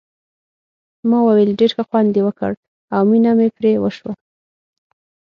ما 1.09 1.19
وویل 1.23 1.51
ډېر 1.59 1.71
ښه 1.75 1.83
خوند 1.89 2.11
یې 2.17 2.21
وکړ 2.25 2.51
او 2.95 3.01
مینه 3.09 3.31
مې 3.37 3.47
پرې 3.57 3.71
وشوه. 3.83 4.13